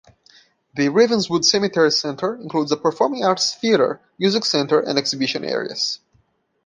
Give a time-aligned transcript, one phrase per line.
[0.73, 5.99] The Ravenswood Centenary Centre includes a Performing Arts theatre, music centre and exhibition areas.